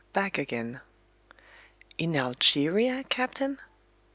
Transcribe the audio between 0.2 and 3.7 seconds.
AGAIN "In Algeria, captain?"